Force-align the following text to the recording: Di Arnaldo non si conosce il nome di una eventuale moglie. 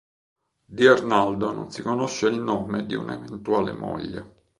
Di 0.65 0.87
Arnaldo 0.87 1.53
non 1.53 1.69
si 1.69 1.83
conosce 1.83 2.25
il 2.25 2.39
nome 2.39 2.87
di 2.87 2.95
una 2.95 3.13
eventuale 3.13 3.71
moglie. 3.71 4.45